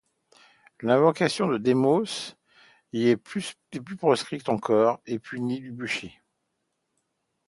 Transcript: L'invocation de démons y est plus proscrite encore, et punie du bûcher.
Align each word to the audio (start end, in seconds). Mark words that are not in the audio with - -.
L'invocation 0.79 1.47
de 1.47 1.59
démons 1.59 2.33
y 2.91 3.09
est 3.09 3.17
plus 3.17 3.55
proscrite 3.99 4.49
encore, 4.49 4.99
et 5.05 5.19
punie 5.19 5.59
du 5.61 5.71
bûcher. 5.71 6.19